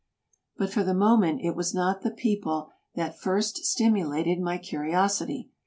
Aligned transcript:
But 0.57 0.73
for 0.73 0.83
the 0.83 0.95
moment 0.95 1.41
it 1.43 1.55
was 1.55 1.75
not 1.75 2.01
the 2.01 2.09
people 2.09 2.71
that 2.95 3.19
first 3.19 3.57
stim 3.65 3.93
ulated 3.93 4.39
my 4.39 4.57
curiosity. 4.57 5.51